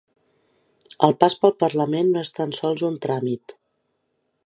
El 1.09 1.13
pas 1.25 1.35
pel 1.45 1.53
parlament 1.65 2.11
no 2.15 2.25
és 2.25 2.35
tan 2.41 2.57
sols 2.63 2.89
un 2.91 3.01
tràmit. 3.07 3.59